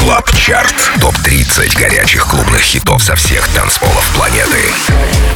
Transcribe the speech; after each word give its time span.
Club 0.00 0.30
Chart. 0.34 0.74
Топ-30 0.98 1.78
горячих 1.78 2.26
клубных 2.26 2.62
хитов 2.62 3.02
со 3.02 3.14
всех 3.16 3.46
танцполов 3.48 4.10
планеты. 4.14 4.72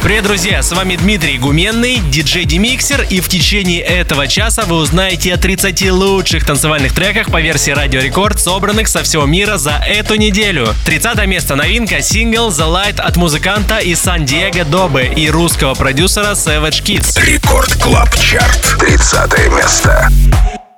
Привет, 0.01 0.23
друзья! 0.23 0.63
С 0.63 0.71
вами 0.71 0.95
Дмитрий 0.95 1.37
Гуменный, 1.37 1.99
диджей 1.99 2.45
Демиксер, 2.45 3.05
и 3.07 3.21
в 3.21 3.27
течение 3.29 3.81
этого 3.81 4.27
часа 4.27 4.65
вы 4.65 4.77
узнаете 4.77 5.35
о 5.35 5.37
30 5.37 5.91
лучших 5.91 6.45
танцевальных 6.45 6.93
треках 6.93 7.31
по 7.31 7.39
версии 7.39 7.71
Радио 7.71 8.01
Рекорд, 8.01 8.39
собранных 8.39 8.87
со 8.87 9.03
всего 9.03 9.25
мира 9.25 9.59
за 9.59 9.73
эту 9.85 10.15
неделю. 10.15 10.73
30 10.85 11.27
место 11.27 11.55
новинка 11.55 12.01
сингл 12.01 12.49
The 12.49 12.67
Light 12.67 12.99
от 12.99 13.17
музыканта 13.17 13.77
из 13.77 13.99
Сан-Диего 13.99 14.65
Добы 14.65 15.03
и 15.03 15.29
русского 15.29 15.75
продюсера 15.75 16.31
Savage 16.31 16.83
Kids. 16.83 17.23
Record 17.23 17.71
Club 17.75 18.15
Chart. 18.15 18.77
30 18.79 19.51
место. 19.51 20.09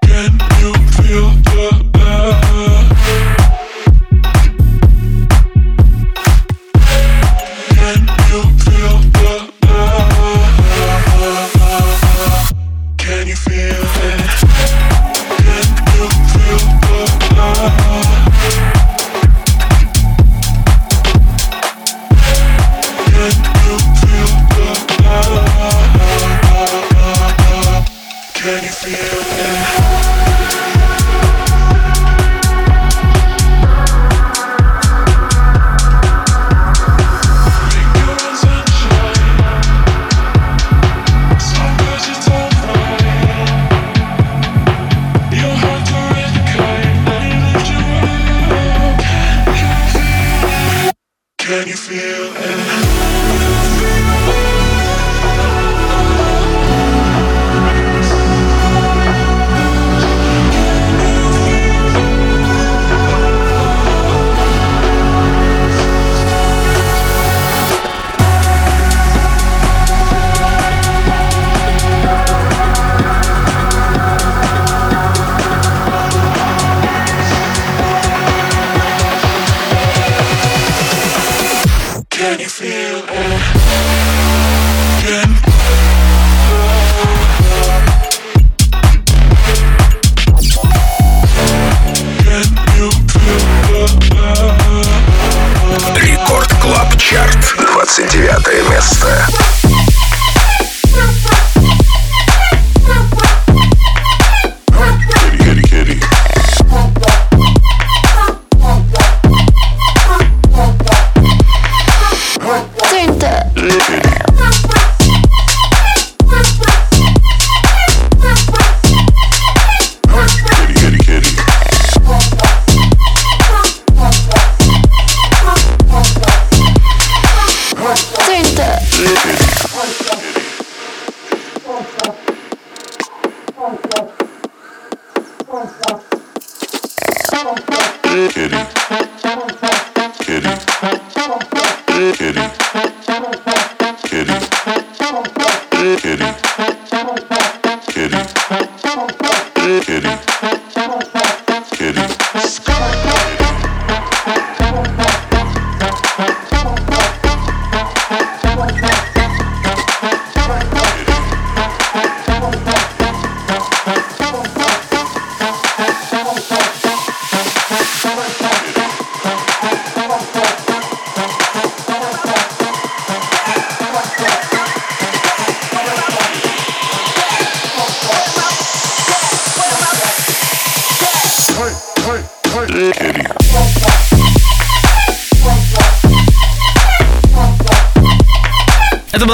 Can 0.01 0.37
you 0.59 0.73
feel 0.97 1.46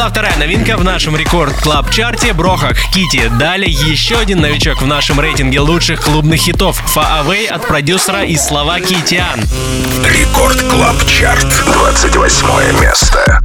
была 0.04 0.10
вторая 0.10 0.36
новинка 0.36 0.76
в 0.76 0.84
нашем 0.84 1.16
Record 1.16 1.56
Club 1.62 1.90
Chart 1.90 2.26
е 2.26 2.34
Brohug 2.34 2.76
Kitty. 2.92 3.32
Далее 3.40 3.72
еще 3.72 4.18
один 4.18 4.42
новичок 4.42 4.82
в 4.82 4.86
нашем 4.86 5.18
рейтинге 5.18 5.62
лучших 5.62 6.02
клубных 6.02 6.42
хитов 6.42 6.84
Away 6.98 7.48
от 7.48 7.66
продюсера 7.66 8.24
из 8.26 8.42
Словакии 8.42 9.00
Тиан. 9.06 9.40
Record 10.04 10.62
Club 10.64 11.06
Chart. 11.06 11.48
28 11.68 12.82
место. 12.82 13.43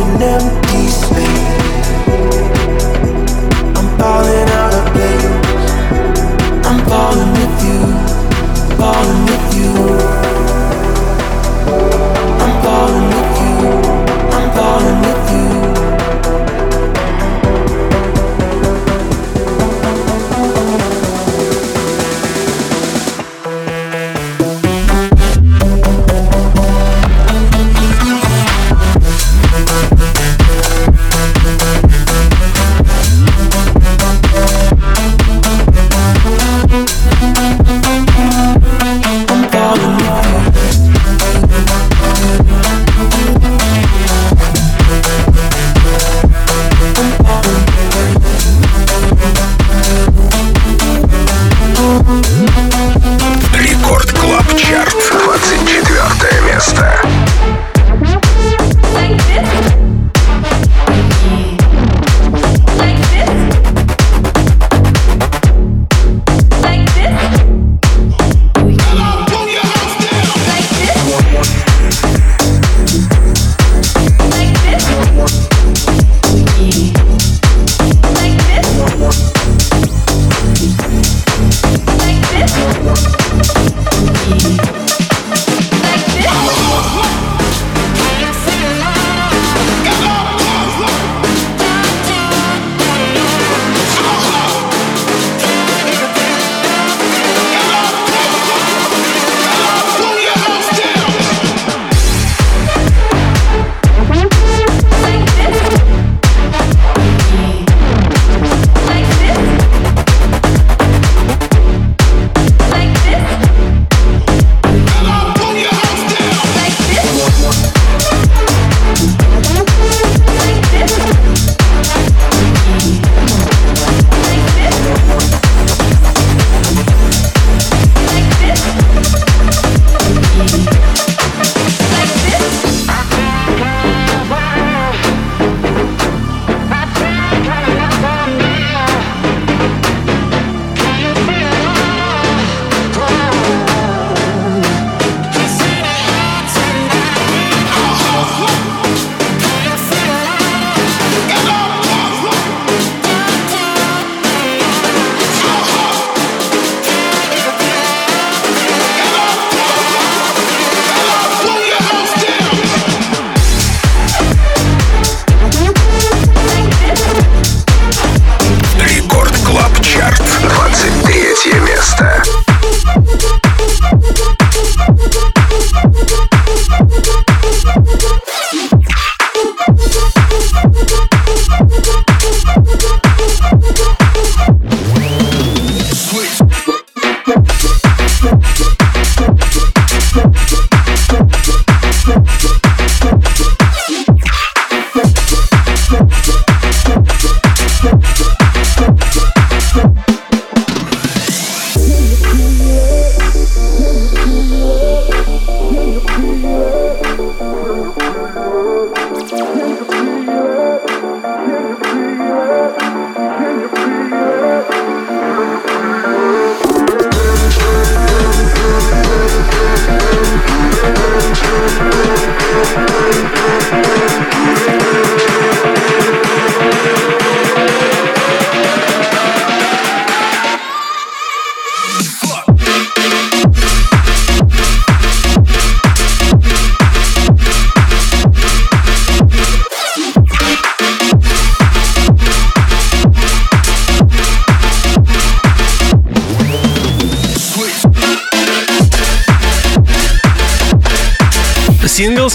an 0.00 0.22
empty 0.22 0.86
space. 0.86 1.47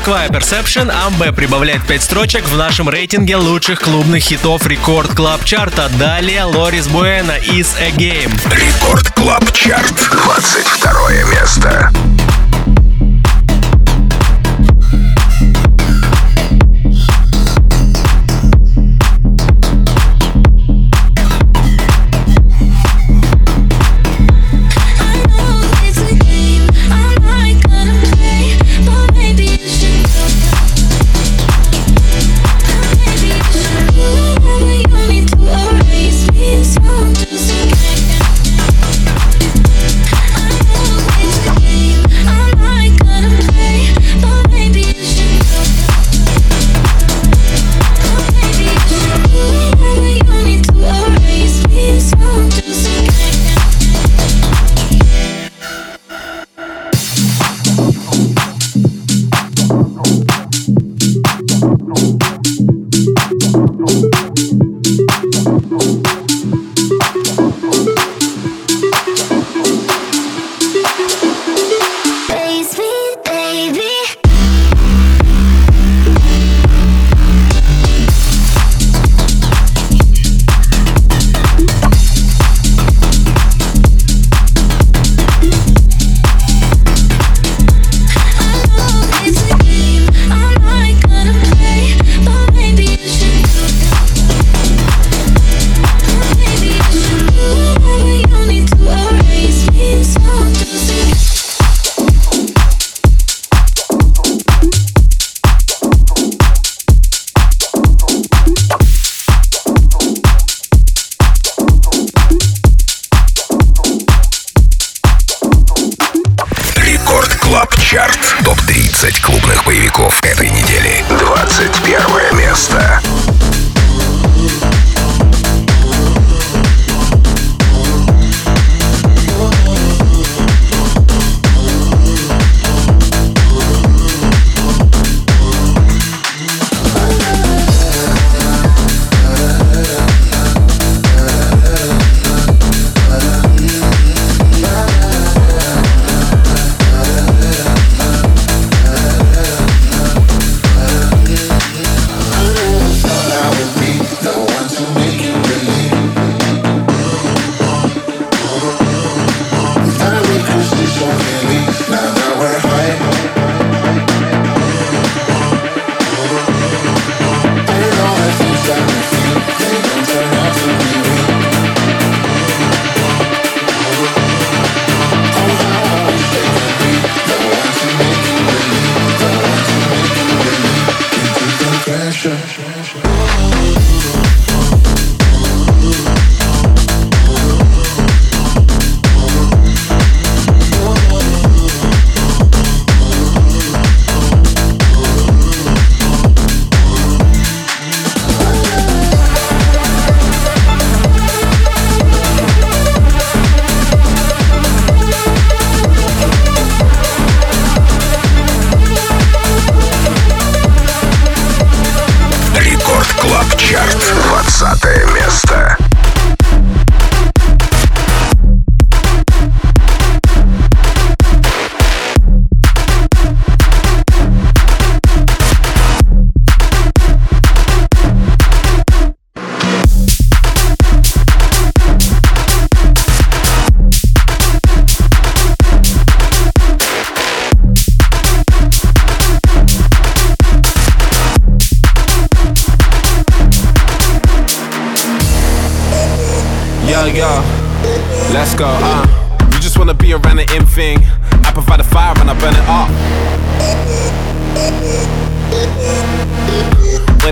Москва 0.05 0.25
и 0.25 0.29
Perception 0.29 0.91
Амбе 0.91 1.31
прибавляет 1.31 1.81
5 1.88 2.03
строчек 2.03 2.43
в 2.43 2.57
нашем 2.57 2.89
рейтинге 2.89 3.38
лучших 3.38 3.79
клубных 3.79 4.22
хитов 4.22 4.67
Рекорд 4.67 5.15
Клаб 5.15 5.45
Чарта. 5.45 5.89
Далее 5.98 6.43
Лорис 6.43 6.89
Буэна 6.89 7.38
из 7.38 7.74
«Э 7.79 7.88
A 7.88 7.89
Game. 7.91 8.33
Рекорд 8.53 9.10
Клаб 9.12 9.50
Чарт, 9.53 9.93
22 10.12 11.24
место. 11.31 11.89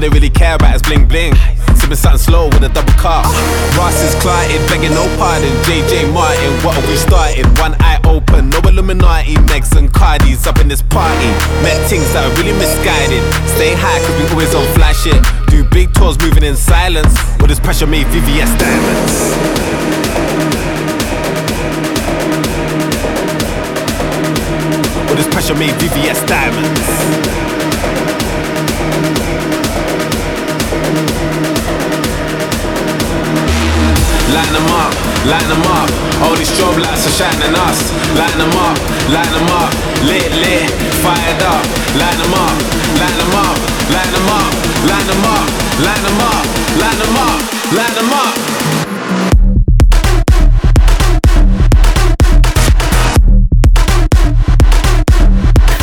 they 0.02 0.10
really 0.10 0.30
care 0.30 0.56
about 0.56 0.76
is 0.76 0.82
bling 0.82 1.08
bling. 1.08 1.34
Sipping 1.78 1.96
something 1.96 2.18
slow 2.18 2.46
with 2.50 2.64
a 2.66 2.70
double 2.70 2.92
cup. 2.98 3.24
Ross 3.78 3.94
is 4.02 4.16
clotted, 4.20 4.58
begging 4.68 4.92
no 4.98 5.06
pardon. 5.18 5.54
JJ 5.70 6.12
Martin, 6.12 6.52
what 6.66 6.76
are 6.76 6.88
we 6.90 6.98
starting? 6.98 7.46
One 7.62 7.76
eye 7.80 8.02
open, 8.06 8.50
no 8.50 8.60
Illuminati. 8.66 9.36
Megs 9.46 9.78
and 9.78 9.94
Cardi's 9.94 10.48
up 10.48 10.60
in 10.60 10.68
this 10.68 10.82
party. 10.82 11.30
Met 11.62 11.78
things 11.88 12.12
that 12.14 12.26
are 12.26 12.34
really 12.42 12.58
misguided. 12.58 13.22
Stay 13.54 13.78
high, 13.78 14.02
cause 14.02 14.18
we 14.18 14.26
always 14.34 14.54
on 14.56 14.66
flash 14.74 15.06
it. 15.06 15.22
Do 15.54 15.64
big 15.70 15.94
tours 15.94 16.18
moving 16.20 16.44
in 16.44 16.56
silence. 16.56 17.14
With 17.40 17.50
this 17.50 17.60
pressure 17.60 17.88
made 17.88 18.08
VVS 18.08 18.58
diamonds. 18.58 19.14
With 25.10 25.18
this 25.18 25.30
pressure 25.30 25.56
made 25.56 25.78
VVS 25.78 26.26
diamonds. 26.26 27.51
Line 34.32 34.54
them 34.54 34.68
up, 34.72 34.94
line 35.28 35.48
them 35.52 35.64
up. 35.76 35.90
All 36.24 36.36
these 36.36 36.52
strobe 36.52 36.80
lights 36.80 37.06
are 37.08 37.16
shining 37.20 37.56
us. 37.68 37.80
Line 38.16 38.38
them 38.40 38.56
up, 38.56 38.78
line 39.12 39.32
them 39.36 39.50
up. 39.60 39.72
Lit, 40.08 40.32
lit, 40.40 40.72
fired 41.04 41.42
up. 41.44 41.64
Line 42.00 42.18
them 42.18 42.34
up, 42.34 42.56
line 42.96 43.18
them 43.20 43.36
up, 43.36 43.58
line 43.92 44.12
them 44.14 44.30
up, 44.32 44.52
line 44.88 45.06
them 45.10 45.26
up, 45.28 45.48
line 45.84 46.02
them 46.08 46.22
up, 46.24 46.46
line 46.80 46.98
them 47.00 47.18
up, 47.18 47.40
line 47.76 47.94
them 47.96 48.14
up. 48.14 48.91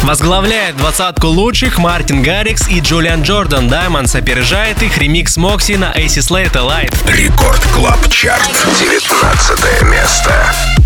Возглавляет 0.08 0.74
двадцатку 0.78 1.26
лучших 1.26 1.76
Мартин 1.76 2.22
Гаррикс 2.22 2.66
и 2.66 2.80
Джулиан 2.80 3.20
Джордан. 3.20 3.68
Diamonds 3.68 4.14
опережает 4.14 4.82
их 4.82 4.96
ремикс 4.96 5.36
Мокси 5.36 5.72
на 5.72 5.92
Aces 5.92 6.30
Later 6.30 6.66
Light. 6.66 6.94
Record 7.06 7.60
Club 7.74 8.08
Chart. 8.08 8.48
19 8.80 9.82
место. 9.82 10.77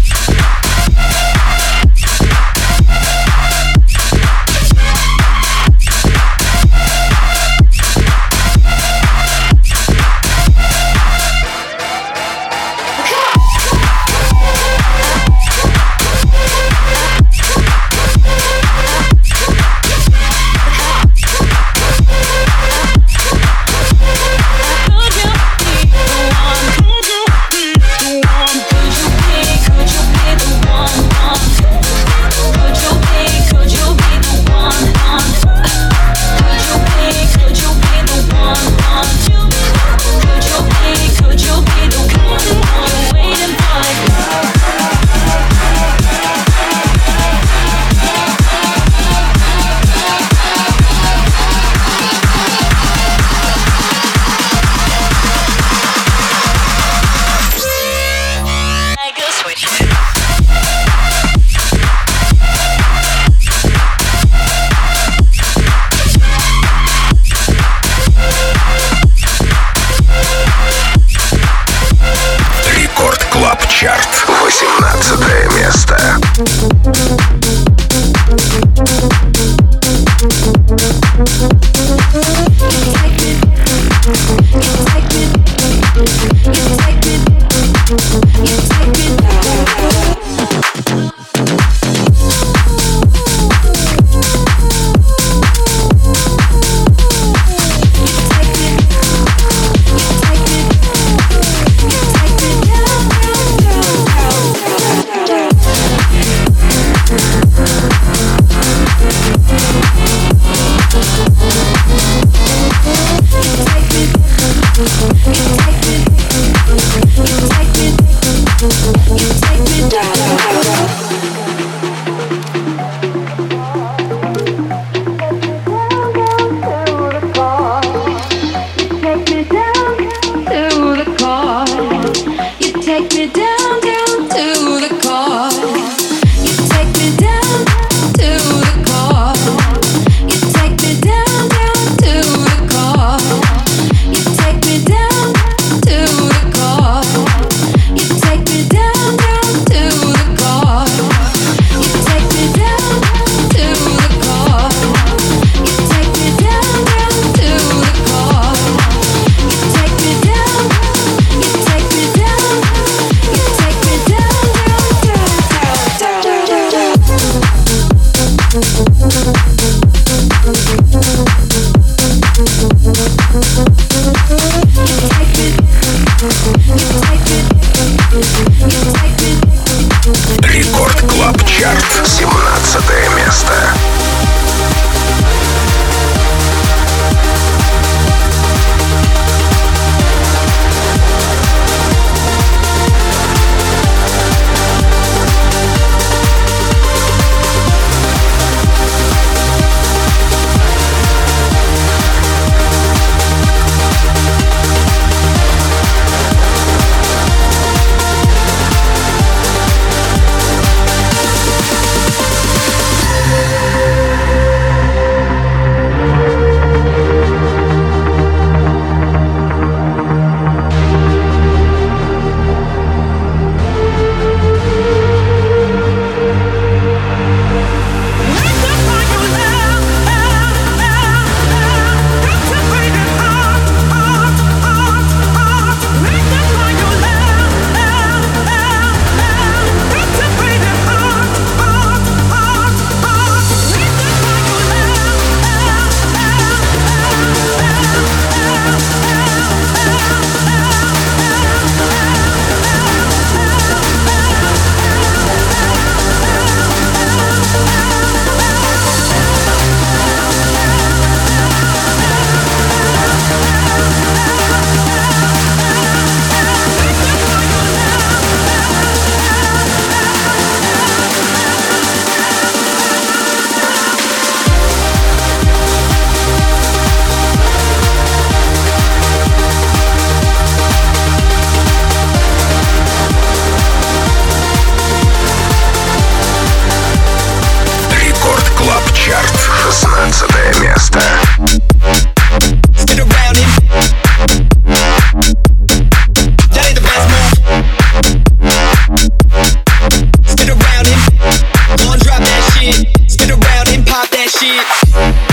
Música 304.62 305.31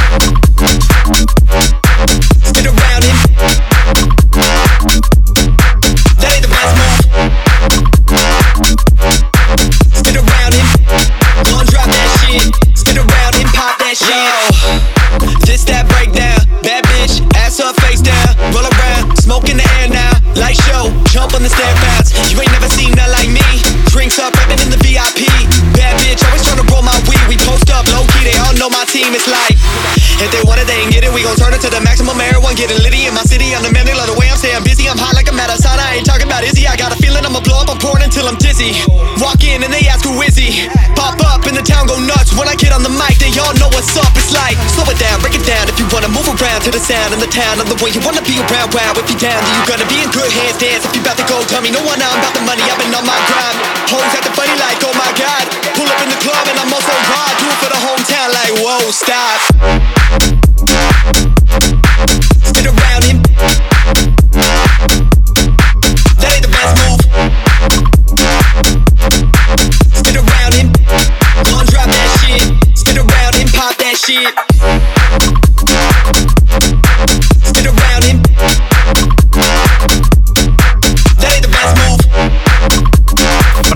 until 38.60 39.00
Walk 39.19 39.43
in 39.43 39.63
and 39.63 39.72
they 39.72 39.88
ask 39.88 40.04
who 40.04 40.15
is 40.24 40.36
he. 40.36 40.67
Pop 40.95 41.19
up 41.24 41.43
and 41.48 41.56
the 41.56 41.63
town 41.63 41.88
go 41.88 42.00
nuts. 42.00 42.32
When 42.36 42.48
I 42.48 42.56
get 42.56 42.72
on 42.72 42.84
the 42.84 42.91
mic, 42.91 43.19
they 43.19 43.32
all 43.39 43.52
know 43.60 43.67
what's 43.72 43.91
up. 44.00 44.12
It's 44.15 44.32
like, 44.32 44.56
slow 44.72 44.88
it 44.88 45.00
down, 45.00 45.19
break 45.19 45.36
it 45.36 45.43
down. 45.43 45.67
If 45.67 45.80
you 45.80 45.88
wanna 45.91 46.08
move 46.12 46.28
around 46.28 46.63
to 46.67 46.72
the 46.72 46.80
sound 46.80 47.12
in 47.12 47.19
the 47.19 47.28
town, 47.28 47.60
I'm 47.60 47.67
the 47.67 47.76
one 47.84 47.91
you 47.91 48.00
wanna 48.04 48.24
be 48.24 48.39
around. 48.39 48.72
Wow, 48.72 48.95
if 48.95 49.08
you 49.12 49.19
down, 49.19 49.43
then 49.43 49.54
you 49.60 49.63
gonna 49.67 49.88
be 49.91 50.00
in 50.04 50.12
good 50.12 50.32
hands. 50.32 50.56
Dance 50.60 50.88
if 50.88 50.95
you 50.95 51.04
about 51.04 51.19
to 51.19 51.28
go, 51.28 51.43
tell 51.52 51.63
me 51.63 51.72
no 51.72 51.84
one. 51.84 52.00
I'm 52.00 52.19
about 52.19 52.36
the 52.36 52.43
money. 52.48 52.63
I've 52.63 52.80
been 52.80 52.95
on 52.95 53.04
my 53.04 53.19
grind. 53.28 53.60
Hoes 53.91 54.08
acting 54.15 54.36
funny 54.36 54.56
like, 54.56 54.80
oh 54.88 54.95
my 54.95 55.12
god. 55.19 55.45
Pull 55.76 55.88
up 55.88 56.00
in 56.04 56.10
the 56.12 56.19
club 56.24 56.43
and 56.48 56.58
I'm 56.60 56.72
also 56.72 56.95
hard. 57.12 57.36
Do 57.39 57.48
it 57.48 57.60
for 57.60 57.69
the 57.72 57.80
hometown, 57.80 58.30
like 58.32 58.56
whoa, 58.63 58.88
stop. 58.91 59.39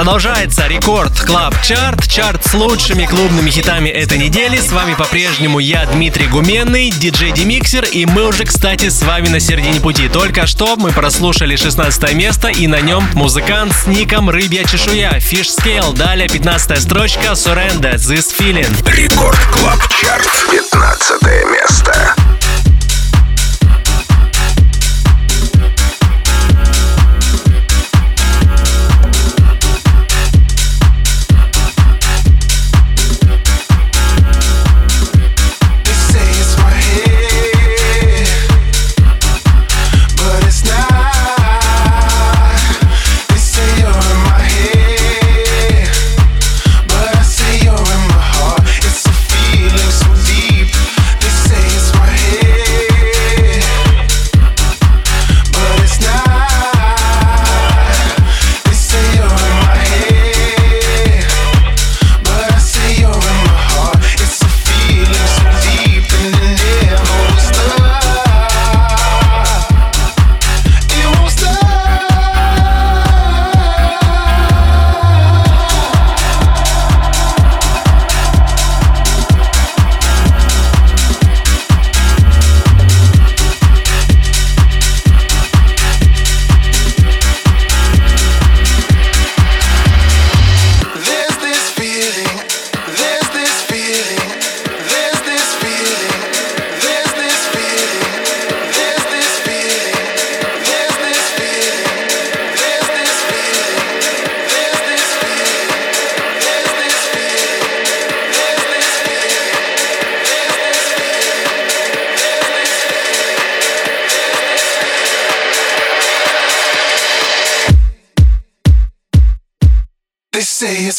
Продолжается 0.03 0.67
Record 0.67 1.17
Club 1.21 1.55
Chart, 1.63 2.09
чарт 2.09 2.45
с 2.45 2.53
лучшими 2.53 3.05
клубными 3.05 3.49
хитами 3.49 3.87
этой 3.87 4.17
недели. 4.17 4.57
С 4.57 4.69
вами 4.69 4.95
по-прежнему 4.95 5.59
я, 5.59 5.85
Дмитрий 5.85 6.27
Гуменный, 6.27 6.89
диджей 6.89 7.31
Демиксер, 7.31 7.85
и 7.85 8.05
мы 8.05 8.27
уже, 8.27 8.43
кстати, 8.43 8.89
с 8.89 9.01
вами 9.01 9.29
на 9.29 9.39
середине 9.39 9.79
пути. 9.79 10.09
Только 10.09 10.45
что 10.45 10.75
мы 10.75 10.91
прослушали 10.91 11.55
16 11.55 12.15
место, 12.15 12.49
и 12.49 12.67
на 12.67 12.81
нем 12.81 13.07
музыкант 13.13 13.71
с 13.71 13.87
ником 13.87 14.29
Рыбья 14.29 14.65
Чешуя, 14.65 15.19
Fish 15.19 15.57
Scale. 15.57 15.95
Далее 15.95 16.27
15 16.27 16.81
строчка 16.81 17.31
Surrender, 17.31 17.95
This 17.95 18.35
Feeling. 18.37 18.75
Record 18.93 19.39
Club 19.53 19.79
Chart. 20.01 20.27
15 20.51 21.21
место. 21.49 22.32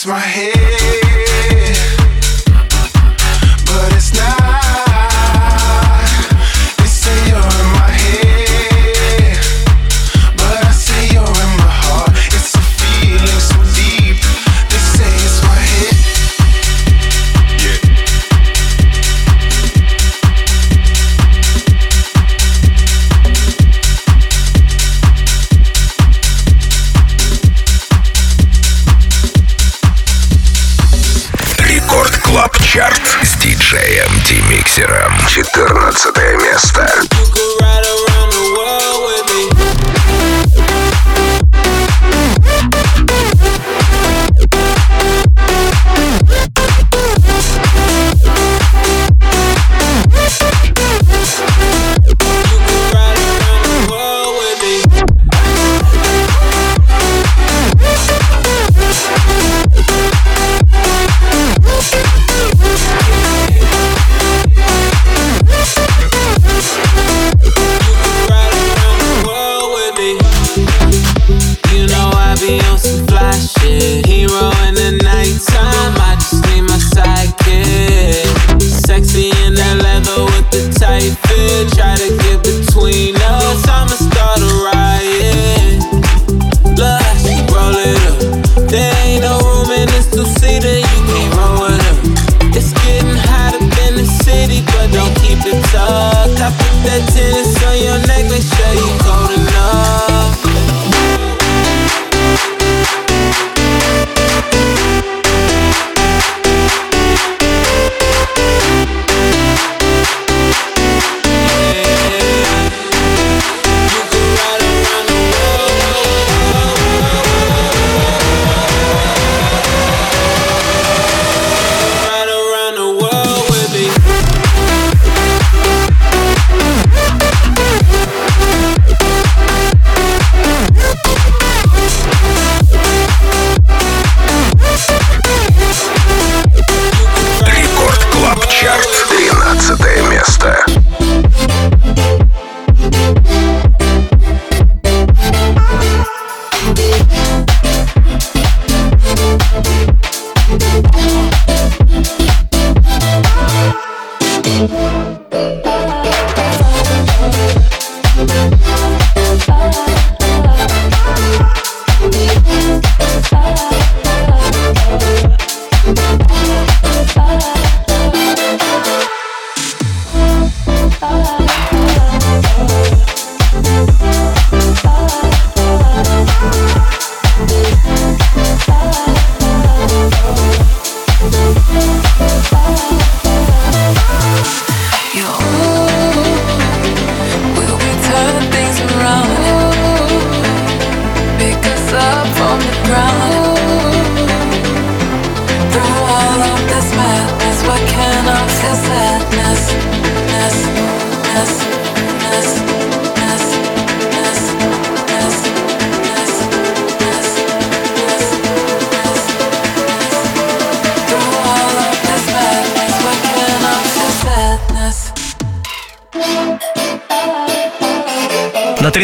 My 0.06 0.18
head, 0.18 1.03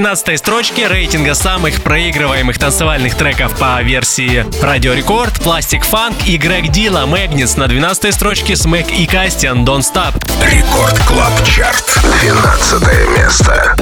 13 0.01 0.39
строчке 0.39 0.89
рейтинга 0.89 1.35
самых 1.35 1.83
проигрываемых 1.83 2.59
танцевальных 2.59 3.15
треков 3.17 3.55
по 3.59 3.83
версии 3.83 4.47
Радио 4.63 4.95
Рекорд, 4.95 5.35
Plastik 5.41 5.85
Funk 5.85 6.17
и 6.27 6.39
Грег 6.39 6.69
Дила 6.69 7.05
Мэгнис 7.05 7.59
на 7.59 7.69
12 7.69 8.15
строчке 8.15 8.57
с 8.57 8.65
Мэг 8.65 8.91
и 8.91 9.05
Кастиан 9.05 9.63
Don't 9.63 9.81
Stop. 9.81 10.15
Рекорд 10.43 10.99
Клаб 11.01 11.45
Чарт, 11.45 11.85
12 12.23 12.83
место. 13.19 13.77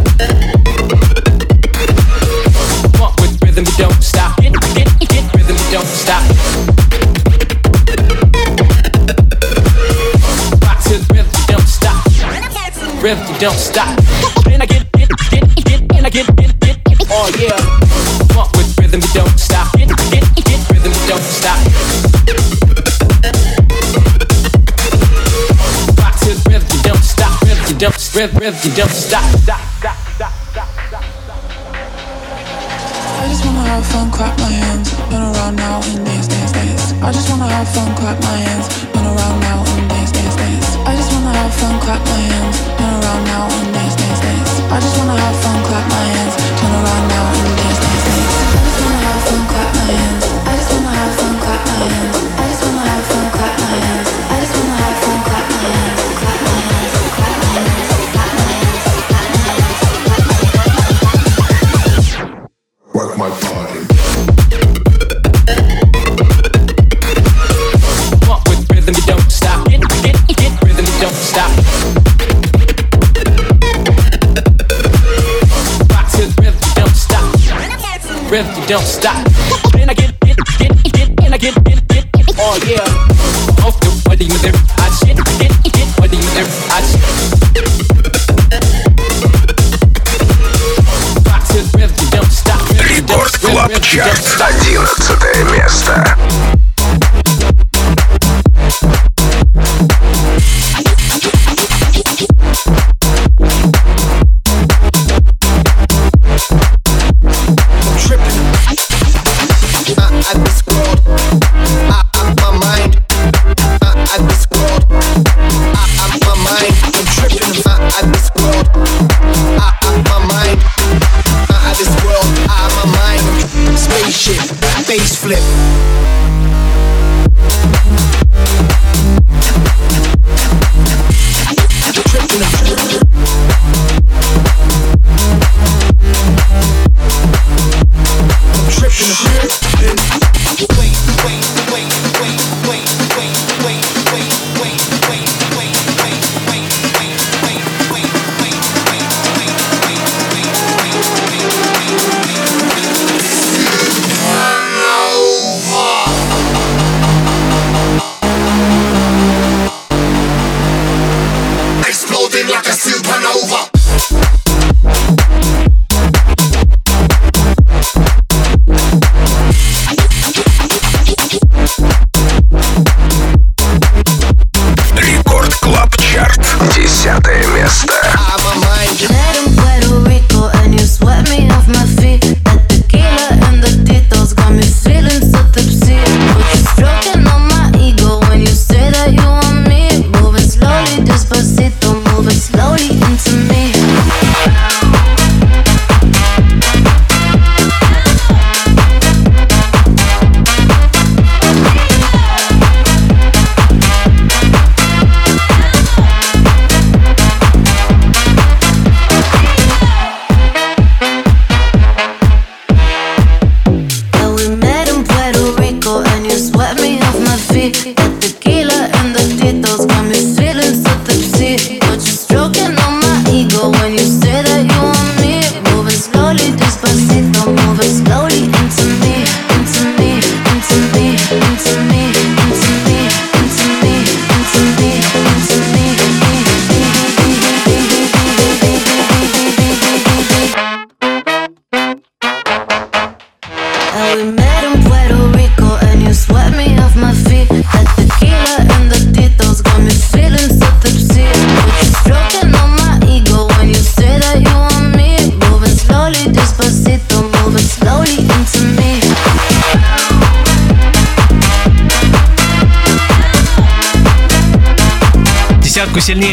Rhythm, 13.01 13.39
don't 13.39 13.55
stop. 13.55 14.08
Rip, 28.19 28.35
rip, 28.35 28.65
you 28.65 28.75
don't 28.75 28.91
stop, 28.91 29.23
stop. 29.39 29.68
don't 78.79 78.87
stop 78.87 79.18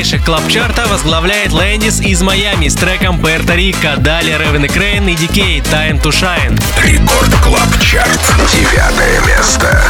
крупнейших 0.05 0.23
club 0.23 0.48
chart 0.48 0.79
а 0.79 0.85
возглавляет 0.87 1.51
Landis 1.51 1.99
из 1.99 2.21
Майами 2.21 2.67
с 2.67 2.75
треком 2.75 3.19
Puerto 3.19 3.62
Rico, 3.62 3.97
далее 3.97 4.37
Raven 4.37 4.65
и 4.65 4.67
Kreyn 4.67 5.07
и 5.07 5.15
Дикей 5.15 5.61
Time 5.61 5.99
to 5.99 6.11
Shine. 6.11 6.61
Record 6.83 7.33
Club 7.41 7.79
Chart, 7.81 8.21
девятое 8.53 9.19
место. 9.21 9.83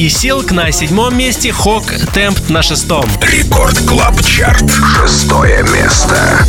и 0.00 0.08
Silk 0.08 0.50
на 0.50 0.72
седьмом 0.72 1.14
месте, 1.14 1.52
Хок 1.52 1.84
Темп 2.14 2.48
на 2.48 2.62
шестом. 2.62 3.04
Record 3.20 3.78
Club 3.86 4.18
Chart. 4.22 4.64
Шестое 4.96 5.62
место. 5.64 6.42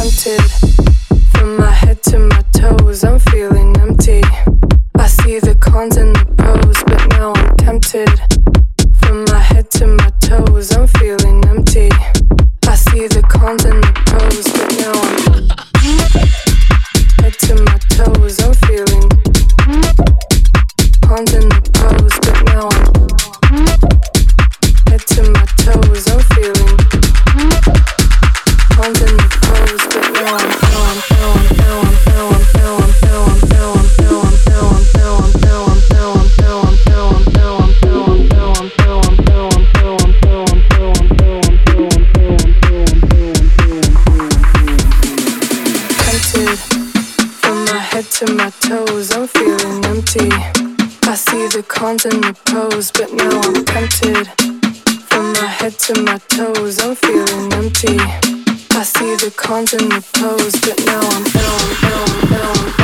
the 59.17 59.31
cons 59.31 59.73
and 59.73 59.91
the 59.91 60.01
pros, 60.13 60.53
but 60.61 60.77
now 60.85 61.01
I'm 61.01 61.25
ill, 61.35 61.59
ill, 61.89 62.11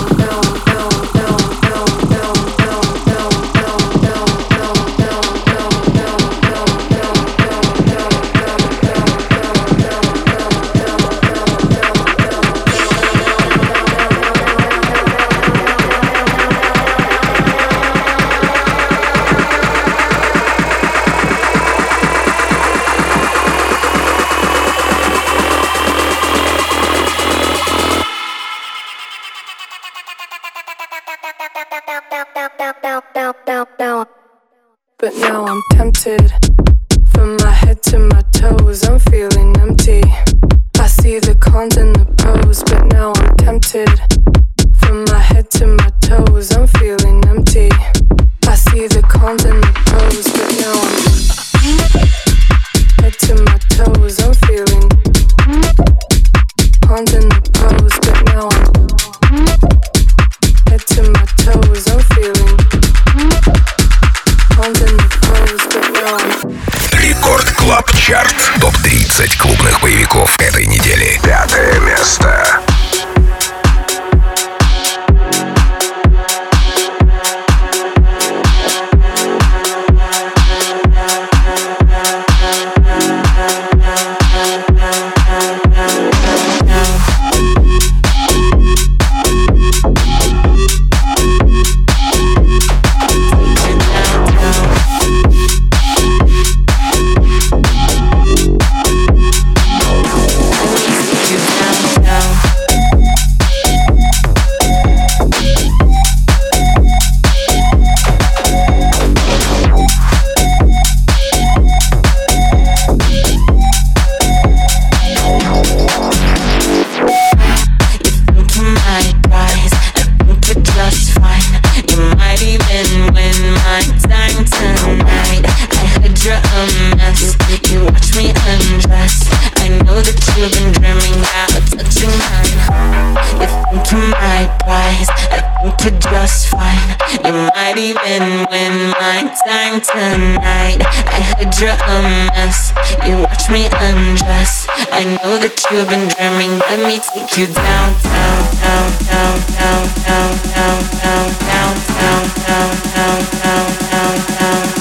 dramas. 141.57 142.71
You 143.05 143.17
watch 143.25 143.49
me 143.49 143.65
undress. 143.81 144.67
I 144.93 145.03
know 145.17 145.37
that 145.41 145.57
you've 145.71 145.89
been 145.89 146.07
dreaming. 146.13 146.61
Let 146.69 146.85
me 146.85 147.01
take 147.01 147.33
you 147.33 147.47
down, 147.49 147.89
down, 148.05 148.45
down, 148.61 148.87
down, 149.09 149.33
down, 149.57 149.83
down, 150.05 150.29
down, 150.53 150.77
down, 151.01 151.25
down, 151.49 151.73
down, 151.97 152.25
down, 152.37 152.69
down, 152.93 153.17
down, 153.17 153.25
down, 153.41 153.73
down, 153.89 154.13
down, 154.13 154.21
down. 154.37 154.77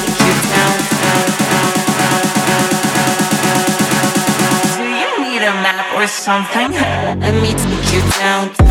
Do 4.76 4.84
you 4.84 5.10
need 5.24 5.42
a 5.48 5.54
map 5.64 5.96
or 5.96 6.06
something? 6.06 6.76
Let 6.76 7.34
me 7.40 7.56
take 7.56 7.88
you 7.94 8.02
down. 8.20 8.65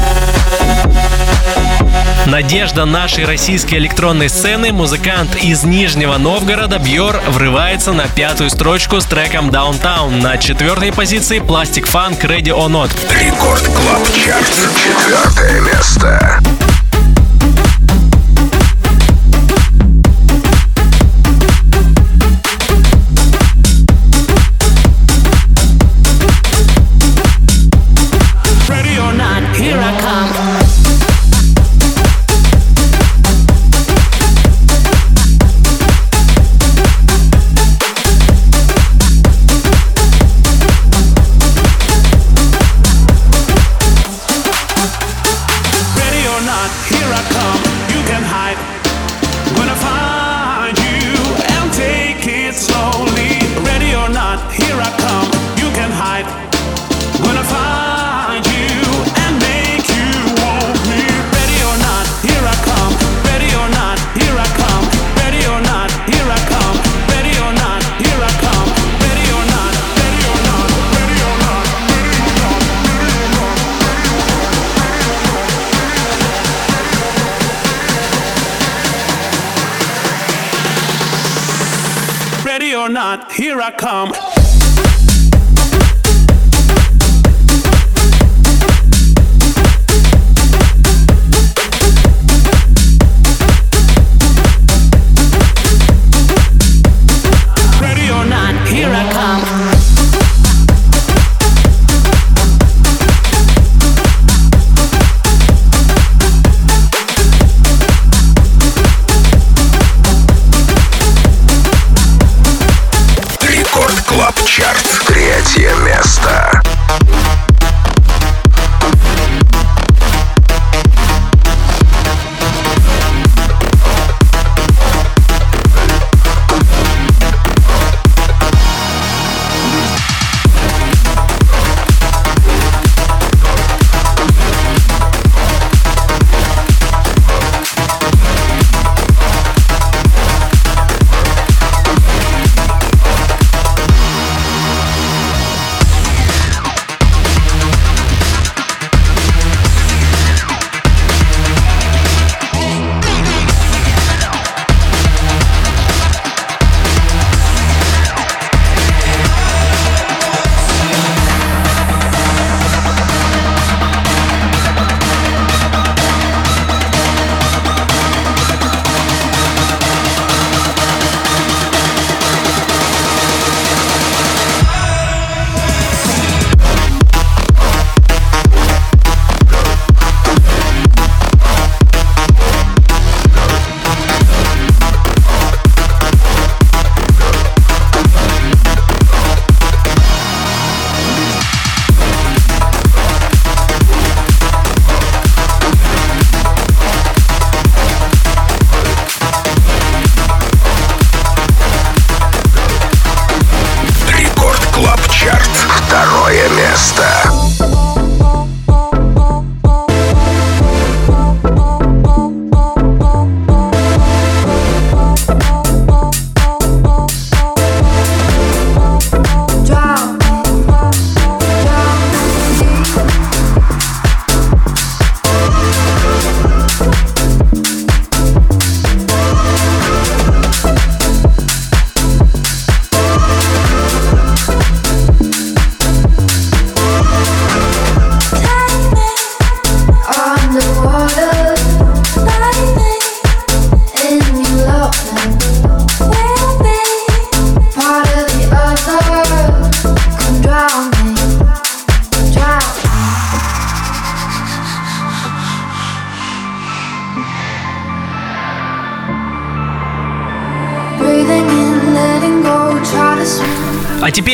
Надежда 2.26 2.86
нашей 2.86 3.26
российской 3.26 3.76
электронной 3.76 4.30
сцены, 4.30 4.72
музыкант 4.72 5.36
из 5.44 5.64
Нижнего 5.64 6.18
Новгорода 6.18 6.80
Бьор 6.80 7.22
врывается 7.28 7.94
на 7.94 8.08
пятую 8.08 8.50
строчку 8.50 9.00
с 9.00 9.06
треком 9.06 9.50
Downtown. 9.52 10.22
На 10.22 10.38
четвертой 10.38 10.92
позиции 10.92 11.40
Plastic 11.40 11.86
Funk 11.86 12.22
Ready 12.22 12.50
or 12.50 12.68
Not. 12.68 12.90
Рекорд 13.12 13.64
Клаб 13.64 14.02
Чарт. 14.16 14.52
Четвертое 14.76 15.62
место. 15.62 16.42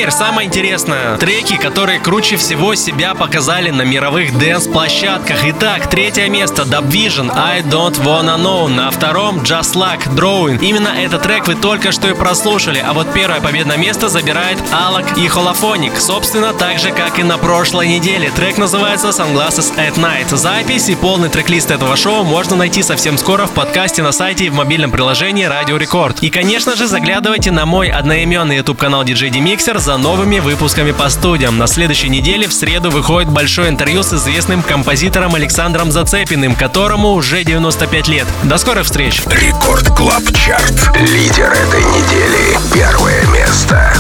Теперь 0.02 0.14
самое 0.14 0.48
интересное. 0.48 1.16
Треки, 1.18 1.58
которые 1.58 2.00
круче 2.00 2.36
всего 2.36 2.74
себя 2.74 3.14
показали 3.14 3.70
на 3.70 3.84
мировых 3.84 4.36
дэнс-площадках. 4.36 5.38
Итак, 5.44 5.92
третье 5.92 6.28
место 6.28 6.64
Dub 6.64 6.90
Vision 6.90 7.32
I 7.32 7.62
Don't 7.62 8.04
Wanna 8.04 8.36
Know. 8.40 8.68
На 8.68 8.90
втором 8.90 9.42
Just 9.42 9.76
Like 9.76 10.08
Drawing. 10.16 10.58
Именно 10.60 10.88
этот 10.88 11.22
трек 11.22 11.46
вы 11.48 11.54
только 11.54 11.92
что 11.92 12.10
и 12.10 12.16
прослушали. 12.16 12.84
А 12.84 12.94
вот 12.94 13.14
первое 13.14 13.42
победное 13.42 13.78
место 13.78 14.10
забирает 14.10 14.58
Алак 14.72 15.20
и 15.20 15.28
Холофоник. 15.28 15.96
Собственно, 16.00 16.52
так 16.54 16.80
же, 16.80 16.90
как 16.90 17.20
и 17.20 17.24
на 17.24 17.38
прошлой 17.38 17.88
неделе. 17.88 18.32
Трек 18.32 18.58
называется 18.58 19.10
Sunglasses 19.10 19.72
at 19.78 19.98
Night. 19.98 20.36
Запись 20.36 20.90
и 20.90 20.96
полный 20.96 21.30
трек-лист 21.30 21.70
этого 21.70 21.96
шоу 21.96 22.24
можно 22.24 22.56
найти 22.56 22.82
совсем 22.82 23.20
скоро 23.20 23.46
в 23.46 23.52
подкасте 23.52 24.02
на 24.02 24.12
сайте 24.12 24.46
и 24.46 24.50
в 24.50 24.56
мобильном 24.56 24.90
приложении 24.90 25.44
Радио 25.44 25.78
Рекорд. 25.78 26.24
И, 26.24 26.32
конечно 26.32 26.76
же, 26.76 26.88
заглядывайте 26.88 27.52
на 27.52 27.68
мой 27.68 27.90
одноименный 27.90 28.58
YouTube-канал 28.58 29.04
DJ 29.04 29.30
Demixer 29.30 29.78
за 29.78 29.92
новыми 30.02 30.40
выпусками 30.40 30.92
по 30.92 31.10
студиям. 31.10 31.58
На 31.58 31.68
следующей 31.68 32.10
неделе 32.10 32.48
в 32.48 32.54
среду 32.54 32.90
выходит 32.90 33.30
большое 33.30 33.70
интервью 33.70 34.02
с 34.04 34.14
известным 34.14 34.64
композитором 34.64 35.36
Александром 35.36 35.92
Зацепиным, 35.92 36.56
которому 36.56 37.12
уже 37.12 37.44
95 37.44 38.08
лет. 38.08 38.28
До 38.44 38.58
скорых 38.58 38.86
встреч! 38.86 39.22
Record 39.28 39.90
Club 39.96 40.24
Chart. 40.34 40.98
Лидер 40.98 41.52
этой 41.52 41.84
недели. 41.84 42.58
Первое 42.74 43.26
место. 43.28 43.94